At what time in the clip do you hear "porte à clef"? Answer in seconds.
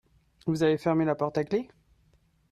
1.13-1.67